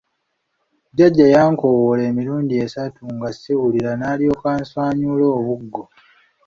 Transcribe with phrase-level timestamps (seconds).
[0.91, 5.83] Jjajja yankowoola emirundi essatu nga siwulira n’alyokka answanyuula obuggo.